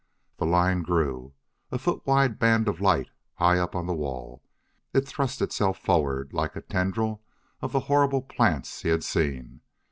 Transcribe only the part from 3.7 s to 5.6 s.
on the wall, it thrust